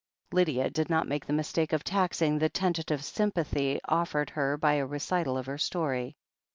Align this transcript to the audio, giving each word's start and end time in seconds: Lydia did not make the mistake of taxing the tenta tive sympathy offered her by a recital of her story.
Lydia 0.31 0.71
did 0.71 0.89
not 0.89 1.07
make 1.07 1.27
the 1.27 1.33
mistake 1.33 1.73
of 1.73 1.83
taxing 1.83 2.39
the 2.39 2.49
tenta 2.49 2.83
tive 2.83 3.05
sympathy 3.05 3.79
offered 3.87 4.31
her 4.31 4.57
by 4.57 4.73
a 4.73 4.85
recital 4.87 5.37
of 5.37 5.45
her 5.45 5.59
story. 5.59 6.15